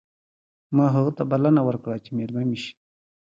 ما 0.75 0.85
هغه 0.95 1.11
ته 1.17 1.23
بلنه 1.31 1.61
ورکړه 1.67 1.95
چې 2.03 2.09
مېلمه 2.17 2.43
مې 2.49 2.57
شي 2.63 2.73